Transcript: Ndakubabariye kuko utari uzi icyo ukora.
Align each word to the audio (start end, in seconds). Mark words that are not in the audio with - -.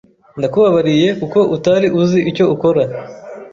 Ndakubabariye 0.39 1.07
kuko 1.19 1.39
utari 1.55 1.87
uzi 2.01 2.19
icyo 2.29 2.45
ukora. 2.53 2.83